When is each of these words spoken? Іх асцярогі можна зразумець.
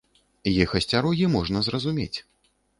Іх 0.51 0.73
асцярогі 0.79 1.29
можна 1.37 1.63
зразумець. 1.71 2.13